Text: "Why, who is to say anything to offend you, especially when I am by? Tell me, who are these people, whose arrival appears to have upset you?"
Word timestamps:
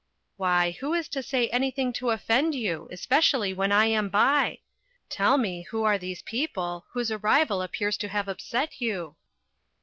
"Why, 0.35 0.71
who 0.79 0.95
is 0.95 1.07
to 1.09 1.21
say 1.21 1.47
anything 1.49 1.93
to 1.93 2.09
offend 2.09 2.55
you, 2.55 2.87
especially 2.91 3.53
when 3.53 3.71
I 3.71 3.85
am 3.85 4.09
by? 4.09 4.61
Tell 5.09 5.37
me, 5.37 5.67
who 5.69 5.83
are 5.83 5.99
these 5.99 6.23
people, 6.23 6.87
whose 6.93 7.11
arrival 7.11 7.61
appears 7.61 7.97
to 7.97 8.07
have 8.07 8.27
upset 8.27 8.81
you?" 8.81 9.15